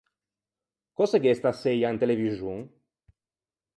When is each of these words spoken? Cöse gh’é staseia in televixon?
Cöse 0.95 1.17
gh’é 1.21 1.33
staseia 1.39 1.87
in 1.93 2.01
televixon? 2.03 2.59